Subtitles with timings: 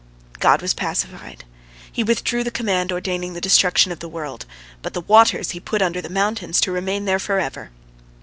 [0.39, 1.43] God was pacified;
[1.91, 4.47] He withdrew the command ordaining the destruction of the world,
[4.81, 7.69] but the waters He put under the mountains, to remain there forever.